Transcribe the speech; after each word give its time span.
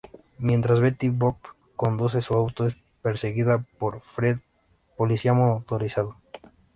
Mientras 0.39 0.79
Betty 0.79 1.09
Boop 1.09 1.35
conduce 1.75 2.23
su 2.23 2.33
auto, 2.33 2.65
es 2.65 2.75
perseguida 3.03 3.63
por 3.77 4.01
Fred, 4.01 4.39
policía 4.97 5.33
motorizado. 5.33 6.15